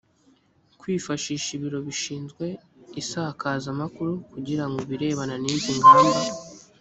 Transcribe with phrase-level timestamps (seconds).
[0.79, 2.45] kwifashisha ibiro bishinzwe
[3.01, 6.19] isakazamakuru kugira ngo ibirebana n izi ngamba